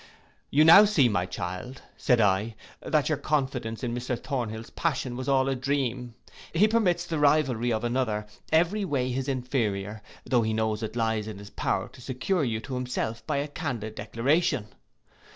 [0.49, 5.29] —'You now see, my child,' said I, 'that your confidence in Mr Thornhill's passion was
[5.29, 6.15] all a dream:
[6.55, 11.27] he permits the rivalry of another, every way his inferior, though he knows it lies
[11.27, 14.69] in his power to secure you to himself by a candid declaration.